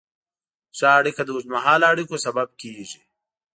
ښه 0.77 0.87
اړیکه 0.99 1.21
د 1.25 1.29
اوږدمهاله 1.35 1.85
اړیکو 1.93 2.15
سبب 2.25 2.47
کېږي. 2.61 3.01